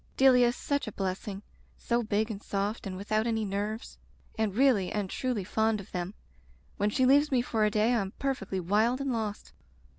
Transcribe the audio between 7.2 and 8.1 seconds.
me for a day I